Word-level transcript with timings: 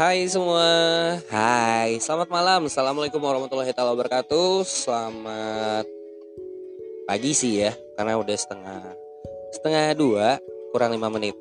Hai 0.00 0.24
semua, 0.32 0.64
hai, 1.28 2.00
selamat 2.00 2.32
malam, 2.32 2.72
assalamualaikum 2.72 3.20
warahmatullahi 3.20 3.68
wabarakatuh, 3.76 4.64
selamat 4.64 5.84
pagi 7.04 7.36
sih 7.36 7.60
ya, 7.60 7.76
karena 8.00 8.16
udah 8.16 8.32
setengah 8.32 8.96
setengah 9.52 9.92
dua 9.92 10.40
kurang 10.72 10.96
lima 10.96 11.12
menit. 11.12 11.36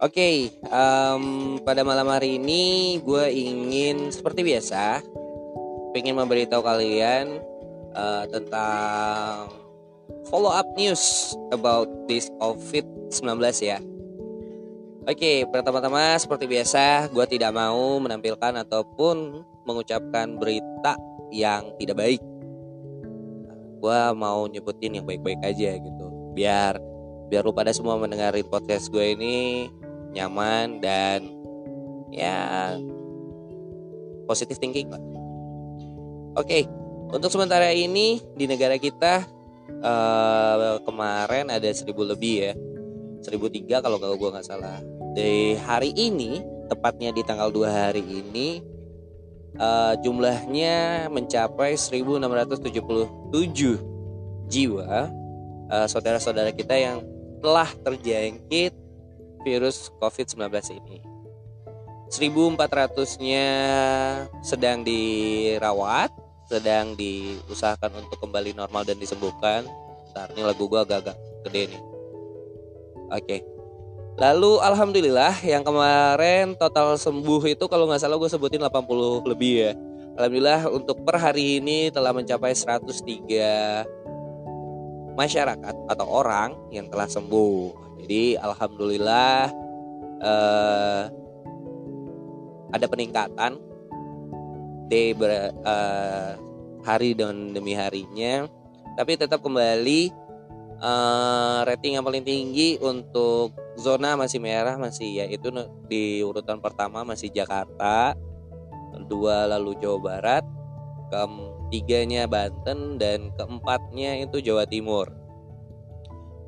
Oke, 0.00 0.16
okay, 0.16 0.36
um, 0.72 1.60
pada 1.60 1.84
malam 1.84 2.08
hari 2.08 2.40
ini 2.40 2.96
gue 3.04 3.28
ingin 3.36 4.16
seperti 4.16 4.48
biasa, 4.48 5.04
pengen 5.92 6.16
memberitahu 6.16 6.64
kalian 6.64 7.36
uh, 7.92 8.24
tentang 8.32 9.52
follow 10.32 10.56
up 10.56 10.72
news 10.72 11.36
about 11.52 11.84
this 12.08 12.32
COVID-19 12.40 13.28
ya. 13.60 13.76
Oke, 15.08 15.48
pertama-tama 15.48 16.20
seperti 16.20 16.44
biasa, 16.44 17.08
gue 17.08 17.24
tidak 17.24 17.56
mau 17.56 17.96
menampilkan 17.96 18.60
ataupun 18.60 19.40
mengucapkan 19.64 20.36
berita 20.36 21.00
yang 21.32 21.72
tidak 21.80 21.96
baik. 21.96 22.20
Gue 23.80 24.00
mau 24.12 24.44
nyebutin 24.44 25.00
yang 25.00 25.08
baik-baik 25.08 25.40
aja 25.40 25.80
gitu, 25.80 26.06
biar 26.36 26.76
biar 27.32 27.40
lu 27.40 27.56
pada 27.56 27.72
semua 27.72 27.96
mendengarin 27.96 28.44
podcast 28.52 28.92
gue 28.92 29.16
ini 29.16 29.72
nyaman 30.12 30.76
dan 30.84 31.24
ya 32.12 32.76
positif 34.28 34.60
thinking 34.60 34.92
lah. 34.92 35.00
Oke, 36.36 36.68
untuk 37.16 37.32
sementara 37.32 37.72
ini 37.72 38.20
di 38.36 38.44
negara 38.44 38.76
kita 38.76 39.24
uh, 39.80 40.84
kemarin 40.84 41.48
ada 41.48 41.72
seribu 41.72 42.04
lebih 42.04 42.36
ya, 42.44 42.52
seribu 43.24 43.48
tiga 43.48 43.80
kalau 43.80 43.96
gue 43.96 44.28
nggak 44.36 44.44
salah 44.44 44.97
di 45.18 45.58
hari 45.66 45.90
ini 45.98 46.38
tepatnya 46.70 47.10
di 47.10 47.26
tanggal 47.26 47.50
2 47.50 47.66
hari 47.66 48.06
ini 48.06 48.62
uh, 49.58 49.98
jumlahnya 49.98 51.10
mencapai 51.10 51.74
1677 51.74 52.70
jiwa 54.46 55.10
uh, 55.74 55.86
saudara-saudara 55.90 56.54
kita 56.54 56.78
yang 56.78 57.02
telah 57.42 57.66
terjangkit 57.82 58.74
virus 59.42 59.90
COVID-19 59.98 60.54
ini. 60.86 61.02
1400-nya 62.08 63.46
sedang 64.40 64.80
dirawat, 64.80 66.08
sedang 66.48 66.96
diusahakan 66.96 68.06
untuk 68.06 68.18
kembali 68.22 68.56
normal 68.56 68.82
dan 68.88 68.96
disembuhkan. 68.96 69.66
Ntar 70.14 70.32
ini 70.32 70.42
lagu 70.42 70.66
gue 70.66 70.80
agak-agak 70.80 71.14
gede 71.46 71.76
nih. 71.76 71.82
Oke. 73.12 73.22
Okay. 73.22 73.57
Lalu 74.18 74.58
alhamdulillah 74.58 75.46
yang 75.46 75.62
kemarin 75.62 76.58
total 76.58 76.98
sembuh 76.98 77.38
itu 77.46 77.70
kalau 77.70 77.86
nggak 77.86 78.02
salah 78.02 78.18
gue 78.18 78.26
sebutin 78.26 78.58
80 78.58 79.22
lebih 79.30 79.54
ya. 79.62 79.78
Alhamdulillah 80.18 80.66
untuk 80.74 81.06
per 81.06 81.22
hari 81.22 81.62
ini 81.62 81.94
telah 81.94 82.10
mencapai 82.10 82.50
103 82.50 85.14
masyarakat 85.14 85.74
atau 85.86 86.06
orang 86.10 86.58
yang 86.74 86.90
telah 86.90 87.06
sembuh. 87.06 87.94
Jadi 88.02 88.34
alhamdulillah 88.34 89.54
eh, 90.18 91.02
ada 92.74 92.86
peningkatan 92.90 93.54
day 94.90 95.14
ber, 95.14 95.54
eh, 95.54 96.34
hari 96.82 97.14
dan 97.14 97.54
demi 97.54 97.78
harinya. 97.78 98.50
Tapi 98.98 99.14
tetap 99.14 99.46
kembali 99.46 100.10
uh, 100.82 101.62
rating 101.62 101.94
yang 101.94 102.02
paling 102.02 102.26
tinggi 102.26 102.74
untuk 102.82 103.67
zona 103.78 104.18
masih 104.18 104.42
merah 104.42 104.74
masih 104.74 105.22
yaitu 105.22 105.48
di 105.86 106.20
urutan 106.26 106.58
pertama 106.58 107.06
masih 107.06 107.30
Jakarta 107.30 108.18
dua 109.06 109.46
lalu 109.46 109.78
Jawa 109.78 109.98
Barat 110.02 110.44
ketiganya 111.08 112.28
Banten 112.28 113.00
dan 113.00 113.32
keempatnya 113.36 114.20
itu 114.24 114.44
Jawa 114.44 114.68
Timur. 114.68 115.08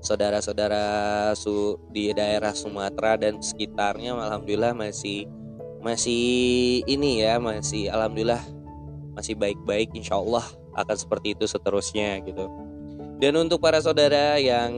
Saudara-saudara 0.01 1.33
su 1.37 1.77
di 1.93 2.09
daerah 2.17 2.57
Sumatera 2.57 3.21
dan 3.21 3.41
sekitarnya 3.41 4.17
alhamdulillah 4.17 4.73
masih 4.73 5.29
masih 5.85 6.81
ini 6.89 7.25
ya 7.25 7.37
masih 7.37 7.93
alhamdulillah 7.93 8.41
masih 9.13 9.37
baik-baik 9.37 9.93
insya 9.93 10.17
Allah 10.17 10.45
akan 10.77 10.97
seperti 10.97 11.37
itu 11.37 11.45
seterusnya 11.45 12.21
gitu. 12.25 12.49
Dan 13.21 13.37
untuk 13.37 13.61
para 13.61 13.77
saudara 13.85 14.41
yang 14.41 14.73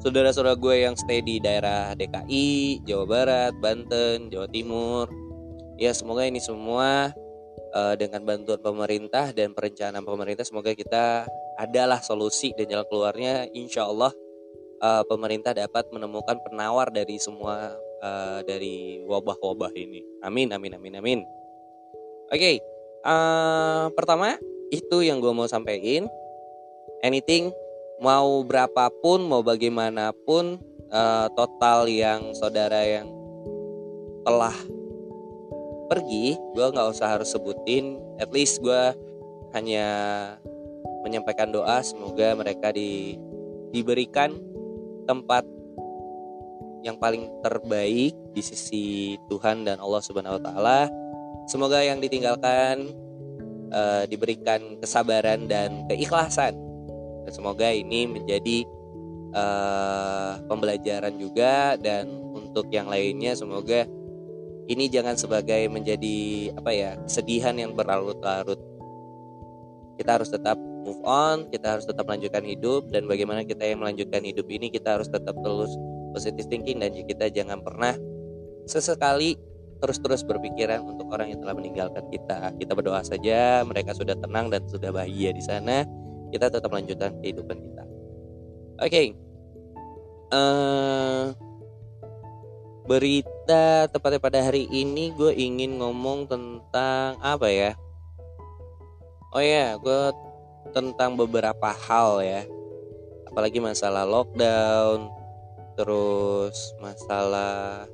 saudara-saudara 0.00 0.56
gue 0.56 0.76
yang 0.88 0.96
stay 0.96 1.20
di 1.20 1.36
daerah 1.38 1.92
DKI, 1.92 2.80
Jawa 2.88 3.04
Barat, 3.04 3.52
Banten, 3.60 4.32
Jawa 4.32 4.48
Timur, 4.48 5.12
ya 5.76 5.92
semoga 5.92 6.24
ini 6.24 6.40
semua 6.40 7.12
uh, 7.76 7.94
dengan 8.00 8.24
bantuan 8.24 8.60
pemerintah 8.64 9.28
dan 9.36 9.52
perencanaan 9.52 10.00
pemerintah 10.00 10.44
semoga 10.44 10.72
kita 10.72 11.28
adalah 11.60 12.00
solusi 12.00 12.56
dan 12.56 12.72
jalan 12.72 12.88
keluarnya. 12.88 13.44
Insya 13.52 13.84
Allah 13.84 14.12
uh, 14.80 15.04
pemerintah 15.04 15.52
dapat 15.52 15.92
menemukan 15.92 16.40
penawar 16.48 16.88
dari 16.88 17.20
semua 17.20 17.76
uh, 18.00 18.40
dari 18.40 19.04
wabah-wabah 19.04 19.72
ini. 19.76 20.00
Amin 20.24 20.48
amin 20.56 20.80
amin 20.80 20.94
amin. 20.96 21.20
Oke 22.32 22.40
okay, 22.40 22.56
uh, 23.04 23.92
pertama 23.92 24.40
itu 24.72 25.04
yang 25.04 25.20
gue 25.20 25.32
mau 25.36 25.44
sampaikan. 25.44 26.08
Anything 27.04 27.52
mau 28.00 28.40
berapapun 28.42 29.28
mau 29.28 29.44
bagaimanapun 29.44 30.56
uh, 30.88 31.28
total 31.36 31.84
yang 31.84 32.32
saudara 32.32 32.80
yang 32.80 33.06
telah 34.24 34.56
pergi 35.92 36.40
gue 36.56 36.66
nggak 36.72 36.88
usah 36.96 37.20
harus 37.20 37.28
sebutin 37.28 38.00
at 38.16 38.32
least 38.32 38.64
gue 38.64 38.96
hanya 39.52 39.86
menyampaikan 41.04 41.52
doa 41.52 41.84
semoga 41.84 42.32
mereka 42.36 42.72
di, 42.72 43.20
diberikan 43.72 44.32
tempat 45.04 45.44
yang 46.80 46.96
paling 46.96 47.28
terbaik 47.44 48.16
di 48.32 48.40
sisi 48.40 49.16
Tuhan 49.28 49.68
dan 49.68 49.76
Allah 49.84 50.00
Subhanahu 50.00 50.40
wa 50.40 50.42
taala. 50.42 50.80
Semoga 51.44 51.84
yang 51.84 52.00
ditinggalkan 52.00 52.88
uh, 53.68 54.08
diberikan 54.08 54.80
kesabaran 54.80 55.44
dan 55.44 55.84
keikhlasan 55.92 56.69
dan 57.24 57.32
semoga 57.32 57.68
ini 57.70 58.08
menjadi 58.08 58.64
uh, 59.34 60.40
pembelajaran 60.46 61.14
juga. 61.18 61.76
Dan 61.78 62.10
untuk 62.34 62.70
yang 62.70 62.90
lainnya 62.90 63.34
semoga 63.34 63.86
ini 64.70 64.86
jangan 64.86 65.18
sebagai 65.18 65.66
menjadi 65.66 66.50
apa 66.54 66.70
ya 66.70 66.90
kesedihan 67.04 67.56
yang 67.58 67.74
berlarut-larut. 67.74 68.58
Kita 70.00 70.16
harus 70.16 70.32
tetap 70.32 70.56
move 70.80 71.04
on 71.04 71.52
kita 71.52 71.76
harus 71.76 71.84
tetap 71.84 72.08
melanjutkan 72.08 72.44
hidup. 72.46 72.88
Dan 72.88 73.06
bagaimana 73.06 73.44
kita 73.44 73.66
yang 73.66 73.82
melanjutkan 73.82 74.24
hidup 74.24 74.46
ini 74.48 74.72
kita 74.72 74.98
harus 74.98 75.10
tetap 75.10 75.36
terus 75.40 75.72
positive 76.16 76.48
thinking. 76.48 76.80
Dan 76.80 76.94
kita 76.94 77.28
jangan 77.30 77.60
pernah 77.60 77.94
sesekali 78.64 79.36
terus-terus 79.80 80.28
berpikiran 80.28 80.84
untuk 80.84 81.08
orang 81.08 81.32
yang 81.32 81.40
telah 81.40 81.56
meninggalkan 81.56 82.04
kita. 82.12 82.52
Kita 82.60 82.72
berdoa 82.76 83.00
saja 83.00 83.64
mereka 83.64 83.96
sudah 83.96 84.12
tenang 84.12 84.52
dan 84.52 84.64
sudah 84.68 84.92
bahagia 84.92 85.32
di 85.32 85.40
sana 85.40 85.88
kita 86.30 86.46
tetap 86.48 86.70
melanjutkan 86.70 87.14
kehidupan 87.18 87.58
kita. 87.58 87.84
Oke. 88.80 88.88
Okay. 88.88 89.06
uh, 90.32 90.38
eh, 90.38 91.24
berita 92.86 93.86
tepatnya 93.86 94.18
pada 94.18 94.38
hari 94.42 94.66
ini 94.70 95.14
gue 95.14 95.30
ingin 95.34 95.78
ngomong 95.78 96.26
tentang 96.26 97.18
apa 97.22 97.46
ya? 97.50 97.72
Oh 99.30 99.42
ya 99.42 99.78
gue 99.78 100.10
tentang 100.74 101.14
beberapa 101.14 101.70
hal 101.70 102.22
ya. 102.24 102.42
Apalagi 103.30 103.62
masalah 103.62 104.02
lockdown 104.06 105.10
terus 105.78 106.74
masalah 106.82 107.86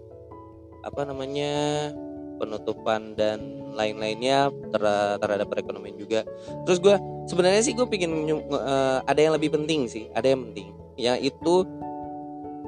apa 0.80 1.00
namanya 1.04 1.92
penutupan 2.38 3.16
dan 3.18 3.68
lain-lainnya 3.74 4.48
terhadap 4.72 5.46
perekonomian 5.50 5.96
juga. 5.98 6.20
Terus 6.64 6.78
gue 6.80 6.96
sebenarnya 7.26 7.62
sih 7.62 7.74
gue 7.74 7.86
pingin 7.90 8.10
uh, 8.50 9.02
ada 9.04 9.20
yang 9.20 9.34
lebih 9.34 9.52
penting 9.52 9.90
sih 9.90 10.08
ada 10.14 10.32
yang 10.32 10.46
penting. 10.50 10.72
Yaitu 10.96 11.66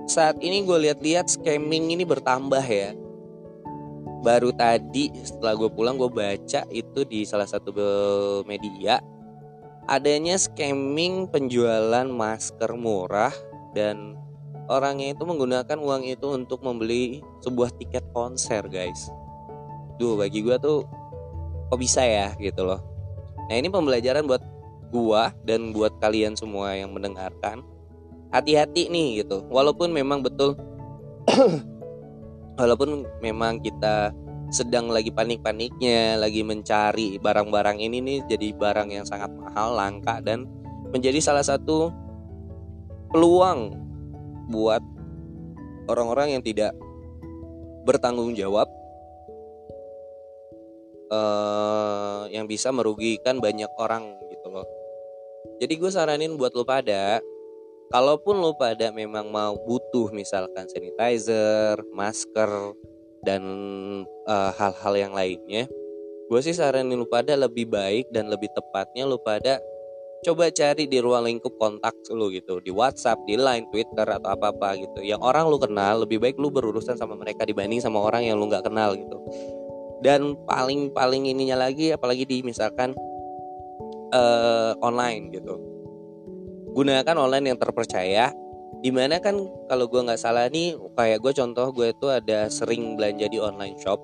saat 0.04 0.36
ini 0.44 0.66
gue 0.66 0.76
lihat-lihat 0.88 1.30
scamming 1.32 1.94
ini 1.94 2.04
bertambah 2.04 2.62
ya. 2.62 2.92
Baru 4.20 4.50
tadi 4.50 5.14
setelah 5.22 5.54
gue 5.54 5.70
pulang 5.70 5.94
gue 5.96 6.10
baca 6.10 6.66
itu 6.74 7.00
di 7.06 7.22
salah 7.22 7.46
satu 7.46 7.70
media 8.44 8.98
adanya 9.88 10.36
scamming 10.36 11.30
penjualan 11.32 12.04
masker 12.04 12.76
murah 12.76 13.32
dan 13.72 14.20
orangnya 14.68 15.16
itu 15.16 15.24
menggunakan 15.24 15.78
uang 15.80 16.04
itu 16.04 16.26
untuk 16.28 16.60
membeli 16.60 17.24
sebuah 17.40 17.72
tiket 17.78 18.04
konser 18.12 18.66
guys. 18.68 19.08
Duh 19.96 20.18
bagi 20.20 20.44
gue 20.44 20.60
tuh 20.60 20.84
kok 21.72 21.78
bisa 21.80 22.04
ya 22.04 22.36
gitu 22.36 22.68
loh 22.68 22.97
nah 23.48 23.54
ini 23.56 23.68
pembelajaran 23.72 24.28
buat 24.28 24.44
gua 24.92 25.32
dan 25.44 25.72
buat 25.76 25.96
kalian 26.00 26.36
semua 26.36 26.76
yang 26.76 26.92
mendengarkan. 26.92 27.60
Hati-hati 28.28 28.92
nih 28.92 29.24
gitu. 29.24 29.44
Walaupun 29.48 29.88
memang 29.92 30.20
betul 30.20 30.56
walaupun 32.60 33.04
memang 33.24 33.60
kita 33.60 34.12
sedang 34.48 34.88
lagi 34.88 35.12
panik-paniknya, 35.12 36.16
lagi 36.16 36.40
mencari 36.40 37.20
barang-barang 37.20 37.80
ini 37.80 38.00
nih 38.00 38.18
jadi 38.28 38.56
barang 38.56 38.88
yang 38.88 39.04
sangat 39.04 39.28
mahal, 39.36 39.76
langka 39.76 40.24
dan 40.24 40.48
menjadi 40.88 41.20
salah 41.20 41.44
satu 41.44 41.92
peluang 43.12 43.76
buat 44.48 44.80
orang-orang 45.88 46.36
yang 46.36 46.42
tidak 46.44 46.72
bertanggung 47.84 48.32
jawab 48.36 48.68
uh, 51.12 52.28
yang 52.32 52.48
bisa 52.48 52.72
merugikan 52.72 53.40
banyak 53.40 53.68
orang 53.80 54.14
gitu 54.30 54.48
loh. 54.52 54.66
Jadi 55.58 55.74
gue 55.74 55.90
saranin 55.90 56.38
buat 56.38 56.54
lo 56.54 56.62
pada 56.62 57.18
kalaupun 57.90 58.38
lo 58.38 58.54
pada 58.54 58.92
memang 58.92 59.32
mau 59.32 59.56
butuh 59.56 60.12
misalkan 60.12 60.68
sanitizer, 60.68 61.80
masker 61.92 62.76
dan 63.26 63.42
eh, 64.06 64.50
hal-hal 64.54 64.94
uh, 64.94 65.00
yang 65.00 65.12
lainnya, 65.16 65.66
gue 66.30 66.40
sih 66.44 66.54
saranin 66.54 66.94
lo 66.94 67.08
pada 67.10 67.34
lebih 67.34 67.66
baik 67.66 68.06
dan 68.14 68.30
lebih 68.30 68.46
tepatnya 68.54 69.08
lo 69.08 69.18
pada 69.18 69.58
coba 70.22 70.50
cari 70.50 70.90
di 70.90 70.98
ruang 70.98 71.26
lingkup 71.26 71.54
kontak 71.58 71.94
lu 72.10 72.30
gitu 72.30 72.58
di 72.62 72.70
WhatsApp, 72.70 73.22
di 73.26 73.38
Line, 73.38 73.66
Twitter 73.70 74.06
atau 74.06 74.30
apa 74.34 74.50
apa 74.54 74.78
gitu. 74.78 75.02
Yang 75.02 75.20
orang 75.22 75.44
lu 75.50 75.58
kenal 75.58 76.06
lebih 76.06 76.22
baik 76.22 76.36
lu 76.38 76.50
berurusan 76.50 76.94
sama 76.98 77.14
mereka 77.18 77.46
dibanding 77.46 77.82
sama 77.82 78.02
orang 78.02 78.26
yang 78.26 78.38
lu 78.38 78.46
nggak 78.46 78.66
kenal 78.66 78.94
gitu. 78.94 79.18
Dan 79.98 80.38
paling 80.46 80.94
paling 80.94 81.26
ininya 81.26 81.58
lagi 81.68 81.90
apalagi 81.90 82.24
di 82.24 82.42
misalkan 82.46 82.94
uh, 84.14 84.72
online 84.78 85.34
gitu. 85.34 85.58
Gunakan 86.74 87.16
online 87.18 87.54
yang 87.54 87.58
terpercaya. 87.58 88.30
Di 88.78 88.94
mana 88.94 89.18
kan 89.18 89.34
kalau 89.66 89.90
gue 89.90 90.06
nggak 90.06 90.22
salah 90.22 90.46
nih 90.46 90.78
kayak 90.94 91.18
gue 91.18 91.32
contoh 91.34 91.74
gue 91.74 91.90
itu 91.90 92.06
ada 92.06 92.46
sering 92.46 92.94
belanja 92.94 93.26
di 93.26 93.42
online 93.42 93.74
shop 93.74 93.98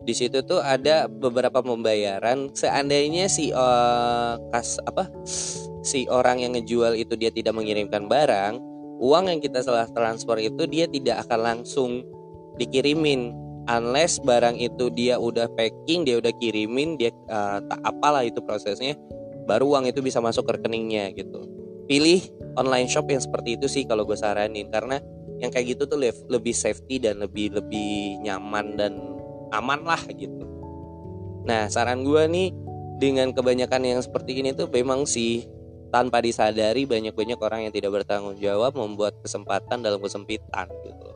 di 0.00 0.16
situ 0.16 0.40
tuh 0.42 0.58
ada 0.64 1.06
beberapa 1.06 1.60
pembayaran 1.60 2.50
seandainya 2.56 3.28
si 3.28 3.52
uh, 3.52 4.40
kas 4.48 4.80
apa 4.88 5.12
si 5.84 6.08
orang 6.08 6.40
yang 6.40 6.52
ngejual 6.56 6.96
itu 6.96 7.14
dia 7.20 7.28
tidak 7.28 7.52
mengirimkan 7.52 8.08
barang 8.08 8.56
uang 9.00 9.28
yang 9.28 9.40
kita 9.40 9.60
salah 9.60 9.88
transfer 9.92 10.40
itu 10.40 10.64
dia 10.66 10.88
tidak 10.88 11.28
akan 11.28 11.40
langsung 11.40 12.00
dikirimin 12.56 13.32
unless 13.70 14.18
barang 14.18 14.58
itu 14.58 14.90
dia 14.90 15.14
udah 15.16 15.46
packing 15.54 16.02
dia 16.02 16.18
udah 16.18 16.34
kirimin 16.42 16.98
dia 16.98 17.14
uh, 17.30 17.62
tak 17.62 17.80
apalah 17.86 18.26
itu 18.26 18.42
prosesnya 18.42 18.98
baru 19.46 19.70
uang 19.70 19.90
itu 19.90 20.02
bisa 20.02 20.18
masuk 20.18 20.50
ke 20.50 20.58
rekeningnya 20.58 21.14
gitu. 21.14 21.46
Pilih 21.86 22.22
online 22.58 22.90
shop 22.90 23.10
yang 23.10 23.22
seperti 23.22 23.58
itu 23.58 23.66
sih 23.70 23.82
kalau 23.86 24.06
gue 24.06 24.18
saranin 24.18 24.70
karena 24.70 24.98
yang 25.38 25.48
kayak 25.50 25.74
gitu 25.74 25.88
tuh 25.88 25.98
lebih 26.28 26.54
safety 26.54 27.00
dan 27.02 27.22
lebih 27.22 27.54
lebih 27.54 28.20
nyaman 28.22 28.76
dan 28.78 28.92
aman 29.50 29.82
lah 29.82 30.02
gitu. 30.10 30.46
Nah 31.46 31.66
saran 31.66 32.06
gue 32.06 32.22
nih 32.30 32.48
dengan 33.00 33.32
kebanyakan 33.32 33.82
yang 33.96 34.00
seperti 34.04 34.38
ini 34.44 34.52
tuh 34.52 34.68
memang 34.68 35.08
sih 35.08 35.48
tanpa 35.90 36.22
disadari 36.22 36.86
banyak-banyak 36.86 37.38
orang 37.42 37.66
yang 37.66 37.74
tidak 37.74 37.90
bertanggung 37.90 38.38
jawab 38.38 38.78
membuat 38.78 39.18
kesempatan 39.26 39.82
dalam 39.82 39.98
kesempitan 39.98 40.70
gitu. 40.86 41.10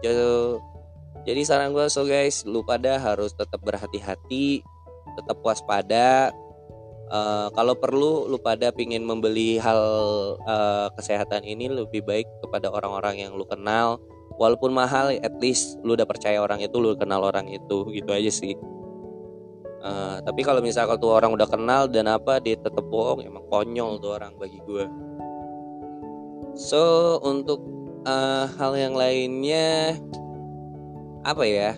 Jadi, 0.00 0.24
jadi 1.28 1.40
saran 1.44 1.76
gue 1.76 1.86
so 1.92 2.08
guys 2.08 2.42
lu 2.48 2.64
pada 2.64 2.96
harus 2.96 3.36
tetap 3.36 3.60
berhati-hati 3.60 4.64
tetap 5.20 5.38
waspada. 5.44 6.32
Uh, 7.10 7.50
kalau 7.58 7.74
perlu 7.74 8.30
lu 8.30 8.38
pada 8.38 8.70
pingin 8.70 9.02
membeli 9.02 9.58
hal 9.58 9.82
uh, 10.46 10.86
kesehatan 10.94 11.42
ini 11.42 11.66
lebih 11.66 12.06
baik 12.06 12.26
kepada 12.38 12.70
orang-orang 12.70 13.26
yang 13.26 13.34
lu 13.34 13.42
kenal. 13.44 13.98
Walaupun 14.38 14.72
mahal 14.72 15.12
at 15.12 15.34
least 15.42 15.76
lu 15.82 15.98
udah 15.98 16.06
percaya 16.06 16.38
orang 16.38 16.62
itu 16.62 16.78
lu 16.78 16.94
kenal 16.94 17.26
orang 17.26 17.50
itu 17.50 17.90
gitu 17.90 18.10
aja 18.14 18.30
sih. 18.30 18.54
Uh, 19.80 20.20
tapi 20.22 20.44
kalau 20.44 20.60
misalnya 20.60 21.00
tuh 21.00 21.16
orang 21.16 21.32
udah 21.32 21.48
kenal 21.48 21.88
dan 21.88 22.04
apa 22.04 22.36
dia 22.36 22.52
tetep 22.52 22.84
bohong 22.84 23.24
emang 23.24 23.40
konyol 23.48 23.96
tuh 23.96 24.12
orang 24.12 24.36
bagi 24.36 24.60
gue 24.68 24.84
so 26.52 27.16
untuk 27.24 27.64
uh, 28.04 28.44
hal 28.60 28.76
yang 28.76 28.92
lainnya 28.92 29.96
apa 31.26 31.44
ya? 31.44 31.76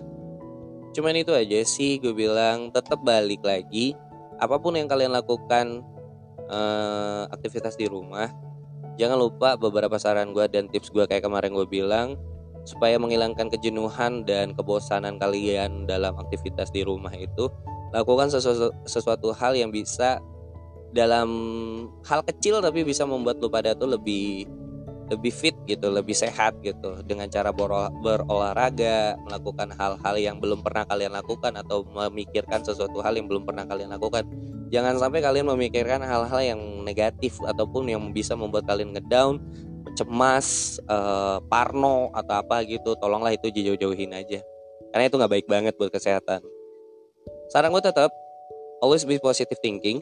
Cuman 0.93 1.17
itu 1.17 1.33
aja 1.33 1.59
sih 1.65 1.97
gue 1.97 2.13
bilang 2.13 2.69
tetap 2.69 3.01
balik 3.01 3.41
lagi 3.41 3.97
apa 4.37 4.59
pun 4.59 4.77
yang 4.77 4.89
kalian 4.89 5.13
lakukan 5.13 5.81
uh, 6.49 7.25
aktivitas 7.31 7.77
di 7.79 7.87
rumah 7.87 8.29
jangan 8.97 9.17
lupa 9.17 9.57
beberapa 9.57 9.97
saran 9.97 10.33
gue 10.33 10.45
dan 10.49 10.69
tips 10.69 10.93
gue 10.93 11.05
kayak 11.09 11.25
kemarin 11.25 11.53
gue 11.53 11.65
bilang 11.65 12.19
supaya 12.63 12.95
menghilangkan 12.95 13.51
kejenuhan 13.51 14.23
dan 14.23 14.55
kebosanan 14.55 15.19
kalian 15.19 15.83
dalam 15.83 16.15
aktivitas 16.15 16.71
di 16.71 16.85
rumah 16.85 17.11
itu 17.11 17.51
lakukan 17.91 18.31
sesuatu, 18.31 18.71
sesuatu 18.87 19.35
hal 19.35 19.57
yang 19.57 19.69
bisa 19.69 20.23
dalam 20.93 21.29
hal 22.05 22.23
kecil 22.23 22.61
tapi 22.61 22.85
bisa 22.85 23.03
membuat 23.03 23.41
lu 23.41 23.49
pada 23.49 23.73
tuh 23.73 23.97
lebih 23.97 24.47
lebih 25.11 25.33
fit 25.35 25.55
gitu, 25.67 25.91
lebih 25.91 26.15
sehat 26.15 26.55
gitu 26.63 27.03
dengan 27.03 27.27
cara 27.27 27.51
berolahraga, 27.51 29.19
melakukan 29.19 29.75
hal-hal 29.75 30.15
yang 30.15 30.37
belum 30.39 30.63
pernah 30.63 30.87
kalian 30.87 31.11
lakukan 31.11 31.53
atau 31.59 31.83
memikirkan 31.83 32.63
sesuatu 32.63 33.03
hal 33.03 33.19
yang 33.19 33.27
belum 33.27 33.43
pernah 33.43 33.67
kalian 33.67 33.91
lakukan. 33.91 34.23
Jangan 34.71 34.97
sampai 34.97 35.19
kalian 35.21 35.51
memikirkan 35.53 36.01
hal-hal 36.01 36.41
yang 36.41 36.61
negatif 36.81 37.37
ataupun 37.43 37.91
yang 37.91 38.01
bisa 38.15 38.33
membuat 38.33 38.65
kalian 38.65 38.95
ngedown 38.95 39.37
cemas, 39.93 40.79
uh, 40.89 41.37
parno 41.45 42.09
atau 42.17 42.41
apa 42.41 42.65
gitu, 42.65 42.97
tolonglah 42.97 43.35
itu 43.35 43.53
jauh-jauhin 43.53 44.15
aja. 44.17 44.41
Karena 44.89 45.09
itu 45.09 45.15
nggak 45.17 45.31
baik 45.31 45.47
banget 45.49 45.73
buat 45.77 45.93
kesehatan. 45.93 46.41
Saran 47.53 47.69
gue 47.69 47.83
tetap 47.85 48.09
always 48.81 49.05
be 49.05 49.21
positive 49.21 49.57
thinking. 49.61 50.01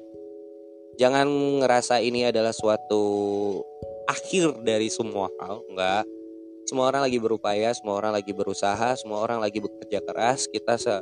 Jangan 0.95 1.27
ngerasa 1.63 1.99
ini 2.03 2.27
adalah 2.27 2.51
suatu 2.51 3.03
akhir 4.11 4.59
dari 4.67 4.91
semua 4.91 5.31
hal, 5.39 5.63
enggak. 5.71 6.03
Semua 6.67 6.87
orang 6.91 7.07
lagi 7.07 7.17
berupaya, 7.17 7.71
semua 7.73 7.97
orang 7.97 8.13
lagi 8.15 8.31
berusaha, 8.31 8.95
semua 8.99 9.23
orang 9.23 9.39
lagi 9.39 9.59
bekerja 9.59 9.99
keras. 10.03 10.47
Kita 10.51 10.75
se 10.77 10.99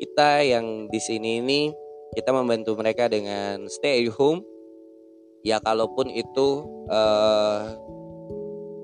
kita 0.00 0.44
yang 0.44 0.88
di 0.92 1.00
sini 1.00 1.40
ini 1.40 1.72
kita 2.12 2.32
membantu 2.32 2.76
mereka 2.76 3.08
dengan 3.08 3.68
stay 3.68 4.04
at 4.04 4.12
home. 4.16 4.44
Ya 5.46 5.62
kalaupun 5.62 6.10
itu 6.10 6.66
uh, 6.90 7.76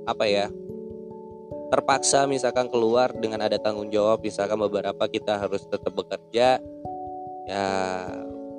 apa 0.06 0.24
ya 0.30 0.46
terpaksa 1.72 2.28
misalkan 2.28 2.68
keluar 2.68 3.10
dengan 3.16 3.48
ada 3.48 3.56
tanggung 3.56 3.88
jawab 3.88 4.20
misalkan 4.20 4.60
beberapa 4.60 5.08
kita 5.08 5.40
harus 5.40 5.64
tetap 5.64 5.90
bekerja 5.96 6.60
ya 7.48 7.66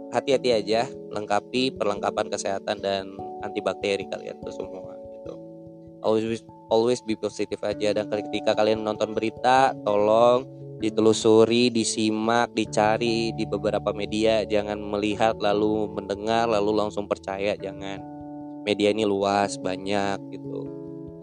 hati-hati 0.10 0.50
aja 0.50 0.90
lengkapi 1.14 1.78
perlengkapan 1.78 2.28
kesehatan 2.30 2.82
dan 2.82 3.14
antibakteri 3.46 4.10
kalian 4.10 4.40
tuh 4.42 4.56
semua 4.56 4.83
always 6.04 6.44
always 6.68 7.00
be 7.02 7.16
positif 7.18 7.64
aja. 7.64 7.96
Dan 7.96 8.12
ketika 8.12 8.54
kalian 8.54 8.84
menonton 8.84 9.16
berita 9.16 9.74
tolong 9.88 10.46
ditelusuri 10.84 11.72
disimak 11.72 12.52
dicari 12.52 13.32
di 13.32 13.48
beberapa 13.48 13.96
media. 13.96 14.44
Jangan 14.44 14.76
melihat 14.84 15.40
lalu 15.40 15.88
mendengar 15.88 16.52
lalu 16.52 16.76
langsung 16.76 17.08
percaya. 17.08 17.56
Jangan. 17.56 18.04
Media 18.68 18.92
ini 18.92 19.08
luas 19.08 19.56
banyak 19.56 20.20
gitu. 20.36 20.68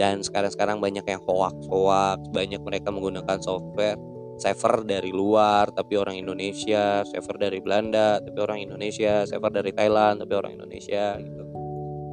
Dan 0.01 0.25
sekarang-sekarang 0.25 0.81
banyak 0.81 1.05
yang 1.05 1.21
hoax-hoax 1.29 2.33
banyak 2.33 2.61
mereka 2.65 2.89
menggunakan 2.89 3.37
software. 3.45 4.01
Server 4.41 4.89
dari 4.89 5.13
luar 5.13 5.69
tapi 5.69 6.01
orang 6.01 6.17
Indonesia. 6.17 7.05
Server 7.05 7.37
dari 7.37 7.61
Belanda 7.61 8.17
tapi 8.25 8.39
orang 8.41 8.65
Indonesia. 8.65 9.29
Server 9.29 9.53
dari 9.53 9.77
Thailand 9.77 10.25
tapi 10.25 10.33
orang 10.33 10.57
Indonesia 10.57 11.21
gitu. 11.21 11.45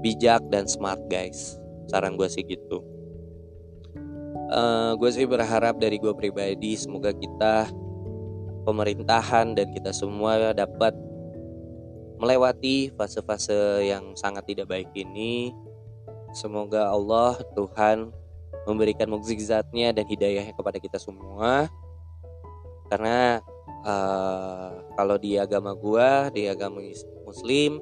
Bijak 0.03 0.43
dan 0.51 0.67
smart 0.67 0.99
guys 1.07 1.55
saran 1.87 2.19
gue 2.19 2.27
sih 2.29 2.43
gitu 2.43 2.83
uh, 4.51 4.93
gue 4.95 5.09
sih 5.11 5.25
berharap 5.27 5.79
dari 5.81 5.97
gue 5.97 6.13
pribadi 6.13 6.75
semoga 6.75 7.11
kita 7.11 7.71
pemerintahan 8.67 9.55
dan 9.55 9.67
kita 9.71 9.95
semua 9.95 10.51
dapat 10.51 10.91
melewati 12.17 12.91
fase-fase 12.93 13.87
yang 13.87 14.17
sangat 14.17 14.43
tidak 14.49 14.67
baik 14.67 14.89
ini 14.93 15.53
Semoga 16.35 16.91
Allah 16.91 17.39
Tuhan 17.55 18.11
memberikan 18.67 19.07
mukjizatnya 19.07 19.95
dan 19.95 20.05
hidayahnya 20.05 20.51
kepada 20.51 20.77
kita 20.77 20.99
semua. 20.99 21.71
Karena 22.91 23.39
uh, 23.87 24.83
kalau 24.99 25.15
di 25.15 25.39
agama 25.39 25.71
gua, 25.71 26.27
di 26.31 26.45
agama 26.51 26.83
Muslim, 27.23 27.79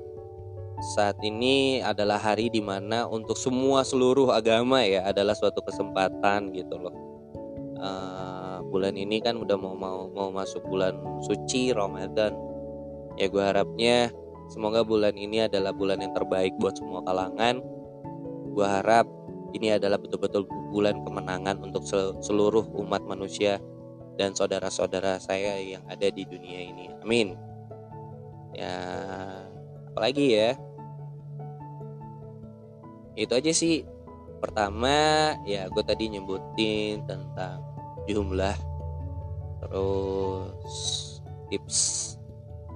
saat 0.81 1.15
ini 1.23 1.79
adalah 1.79 2.19
hari 2.19 2.51
di 2.51 2.59
mana 2.59 3.07
untuk 3.07 3.39
semua 3.39 3.83
seluruh 3.87 4.31
agama 4.35 4.83
ya 4.83 5.07
adalah 5.07 5.31
suatu 5.35 5.63
kesempatan 5.63 6.51
gitu 6.51 6.75
loh. 6.75 6.95
Uh, 7.75 8.59
bulan 8.71 8.95
ini 8.95 9.19
kan 9.19 9.35
udah 9.39 9.55
mau 9.59 9.75
mau 9.75 10.07
mau 10.11 10.29
masuk 10.31 10.63
bulan 10.67 10.95
suci 11.23 11.71
Ramadan. 11.71 12.35
Ya 13.15 13.31
gue 13.31 13.43
harapnya 13.43 14.11
semoga 14.51 14.83
bulan 14.83 15.15
ini 15.15 15.47
adalah 15.47 15.71
bulan 15.71 16.03
yang 16.03 16.11
terbaik 16.11 16.51
buat 16.59 16.75
semua 16.75 16.99
kalangan 17.07 17.63
gue 18.55 18.63
harap 18.63 19.03
ini 19.51 19.75
adalah 19.75 19.99
betul-betul 19.99 20.47
bulan 20.71 21.03
kemenangan 21.03 21.59
untuk 21.59 21.83
seluruh 22.23 22.63
umat 22.79 23.03
manusia 23.03 23.59
dan 24.15 24.31
saudara-saudara 24.31 25.19
saya 25.19 25.59
yang 25.59 25.83
ada 25.91 26.07
di 26.07 26.23
dunia 26.23 26.59
ini. 26.71 26.87
Amin. 27.03 27.35
Ya, 28.55 28.75
apalagi 29.95 30.35
ya? 30.35 30.51
Itu 33.15 33.31
aja 33.31 33.55
sih. 33.55 33.87
Pertama, 34.43 35.31
ya 35.47 35.71
gue 35.71 35.83
tadi 35.87 36.11
nyebutin 36.11 37.07
tentang 37.07 37.63
jumlah 38.05 38.53
terus 39.63 40.75
tips 41.47 41.79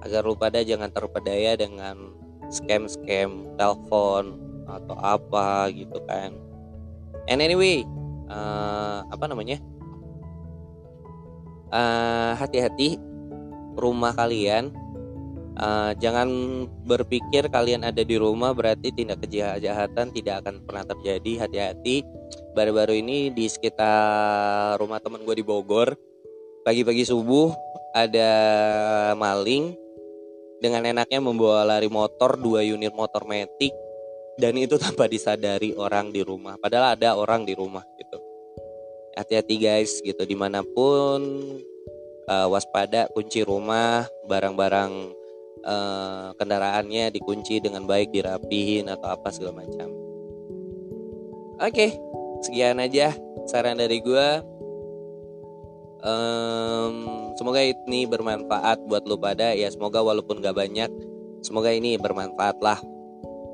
agar 0.00 0.24
lu 0.24 0.34
pada 0.34 0.64
jangan 0.64 0.88
terpedaya 0.88 1.54
dengan 1.60 2.16
scam-scam 2.48 3.52
telepon 3.60 4.40
atau 4.64 4.96
apa 4.96 5.68
gitu 5.76 6.00
kan. 6.08 6.32
And 7.28 7.44
anyway, 7.44 7.84
uh, 8.32 9.04
apa 9.12 9.28
namanya? 9.28 9.60
hati 11.70 12.58
hati-hati 12.58 12.88
rumah 13.78 14.10
kalian 14.10 14.74
uh, 15.60 15.92
jangan 16.00 16.28
berpikir 16.88 17.52
kalian 17.52 17.84
ada 17.84 18.00
di 18.00 18.16
rumah 18.16 18.56
berarti 18.56 18.90
tindak 18.90 19.20
kejahatan 19.22 20.10
tidak 20.10 20.42
akan 20.42 20.64
pernah 20.64 20.84
terjadi. 20.88 21.46
Hati-hati. 21.46 22.02
Baru-baru 22.56 22.98
ini 22.98 23.30
di 23.30 23.46
sekitar 23.46 24.80
rumah 24.80 24.98
teman 24.98 25.22
gue 25.22 25.36
di 25.38 25.46
Bogor 25.46 25.94
pagi-pagi 26.60 27.08
subuh 27.08 27.54
ada 27.96 28.32
maling 29.16 29.74
dengan 30.60 30.84
enaknya 30.84 31.18
membawa 31.24 31.64
lari 31.64 31.88
motor 31.88 32.36
dua 32.36 32.60
unit 32.60 32.92
motor 32.92 33.24
metik 33.24 33.72
dan 34.36 34.56
itu 34.56 34.76
tanpa 34.76 35.08
disadari 35.08 35.76
orang 35.76 36.10
di 36.10 36.24
rumah. 36.24 36.56
Padahal 36.60 36.96
ada 36.96 37.16
orang 37.16 37.44
di 37.44 37.54
rumah 37.56 37.84
gitu. 37.96 38.18
Hati-hati 39.16 39.56
guys 39.60 40.00
gitu. 40.00 40.22
Di 40.22 40.36
mana 40.36 40.62
pun 40.64 41.20
uh, 42.30 42.46
waspada 42.48 43.10
kunci 43.10 43.42
rumah 43.42 44.06
barang-barang 44.28 45.19
uh, 45.64 46.32
kendaraannya 46.36 47.14
dikunci 47.14 47.62
dengan 47.62 47.84
baik 47.84 48.14
dirapihin 48.14 48.88
atau 48.88 49.08
apa 49.12 49.28
segala 49.32 49.64
macam 49.64 49.88
oke 51.60 51.70
okay, 51.70 51.96
sekian 52.44 52.80
aja 52.80 53.14
saran 53.46 53.78
dari 53.78 54.00
gue 54.00 54.28
um, 56.04 56.94
semoga 57.36 57.60
ini 57.60 58.06
bermanfaat 58.06 58.84
buat 58.86 59.04
lo 59.04 59.16
pada 59.20 59.52
ya 59.52 59.68
semoga 59.68 60.00
walaupun 60.00 60.40
gak 60.40 60.56
banyak 60.56 60.90
semoga 61.40 61.72
ini 61.72 61.96
bermanfaat 61.96 62.58
lah 62.60 62.80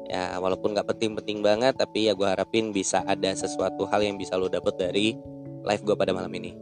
ya 0.07 0.39
walaupun 0.39 0.75
gak 0.75 0.87
penting-penting 0.87 1.43
banget 1.43 1.75
tapi 1.75 2.07
ya 2.07 2.15
gue 2.15 2.27
harapin 2.27 2.71
bisa 2.71 3.03
ada 3.07 3.35
sesuatu 3.35 3.87
hal 3.91 4.03
yang 4.07 4.15
bisa 4.19 4.39
lo 4.39 4.47
dapet 4.47 4.75
dari 4.79 5.19
live 5.67 5.83
gue 5.83 5.97
pada 5.99 6.15
malam 6.15 6.31
ini. 6.31 6.55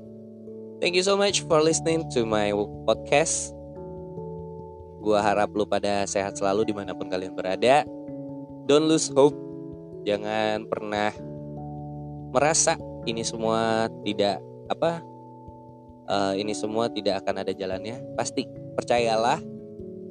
Thank 0.81 0.97
you 0.97 1.05
so 1.05 1.14
much 1.14 1.45
for 1.45 1.61
listening 1.61 2.09
to 2.17 2.25
my 2.25 2.50
podcast. 2.88 3.53
Gue 5.05 5.21
harap 5.21 5.53
lu 5.53 5.69
pada 5.69 6.09
sehat 6.09 6.41
selalu 6.41 6.73
di 6.73 6.75
mana 6.75 6.97
pun 6.97 7.13
kalian 7.13 7.37
berada. 7.37 7.85
Don't 8.65 8.89
lose 8.89 9.13
hope. 9.13 9.37
Jangan 10.09 10.65
pernah 10.65 11.13
merasa 12.33 12.81
ini 13.05 13.21
semua 13.21 13.93
tidak 14.03 14.41
apa 14.73 15.05
uh, 16.09 16.33
ini 16.37 16.57
semua 16.57 16.89
tidak 16.89 17.25
akan 17.25 17.45
ada 17.45 17.53
jalannya. 17.53 18.01
Pasti 18.17 18.49
percayalah 18.49 19.41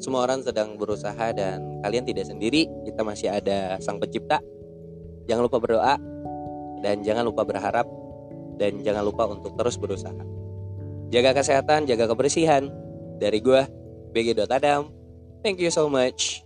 semua 0.02 0.26
orang 0.26 0.42
sedang 0.46 0.76
berusaha 0.78 1.34
dan 1.34 1.82
kalian 1.82 2.06
tidak 2.06 2.30
sendiri. 2.30 2.70
Kita 2.86 3.02
masih 3.02 3.34
ada 3.34 3.78
Sang 3.82 3.98
Pencipta. 3.98 4.42
Jangan 5.26 5.44
lupa 5.48 5.58
berdoa 5.58 5.96
dan 6.84 7.00
jangan 7.02 7.24
lupa 7.24 7.48
berharap 7.48 7.88
dan 8.60 8.84
jangan 8.84 9.08
lupa 9.08 9.26
untuk 9.30 9.56
terus 9.56 9.80
berusaha. 9.80 10.24
Jaga 11.14 11.38
kesehatan, 11.38 11.86
jaga 11.86 12.10
kebersihan. 12.10 12.68
Dari 13.22 13.40
gue, 13.40 13.62
BG 14.14 14.38
Adam. 14.50 14.94
Thank 15.44 15.60
you 15.60 15.72
so 15.74 15.90
much. 15.90 16.46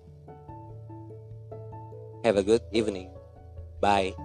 Have 2.24 2.38
a 2.38 2.44
good 2.44 2.64
evening. 2.72 3.12
Bye. 3.80 4.16